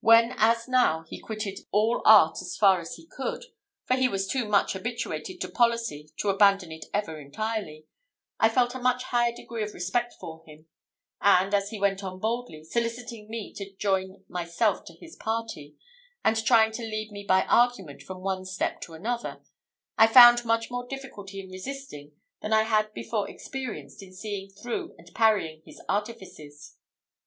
[0.00, 3.44] When as now he quitted all art as far as he could,
[3.84, 7.84] for he was too much habituated to policy to abandon it ever entirely,
[8.40, 10.68] I felt a much higher degree of respect for him;
[11.20, 15.76] and, as he went on boldly, soliciting me to join myself to his party,
[16.24, 19.42] and trying to lead me by argument from one step to another,
[19.98, 24.94] I found much more difficulty in resisting than I had before experienced in seeing through
[24.96, 26.78] and parrying his artifices.